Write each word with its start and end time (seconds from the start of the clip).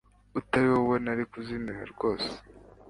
utari 0.39 0.67
wowe 0.73 0.97
nari 1.05 1.23
kuzimira 1.31 1.81
rwose 1.93 2.31